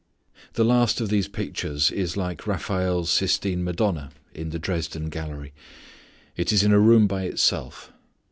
The 0.53 0.65
last 0.65 0.99
of 0.99 1.09
these 1.09 1.27
pictures 1.27 1.91
is 1.91 2.17
like 2.17 2.47
Raphael's 2.47 3.11
Sistine 3.11 3.63
Madonna 3.63 4.09
in 4.33 4.49
the 4.49 4.57
Dresden 4.57 5.09
gallery; 5.09 5.53
it 6.35 6.51
is 6.51 6.63
in 6.63 6.71
a 6.73 6.79
room 6.79 7.05
by 7.05 7.25
itself. 7.25 7.91